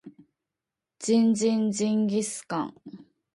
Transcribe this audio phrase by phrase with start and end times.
[0.97, 2.73] ジンジンジンギスカン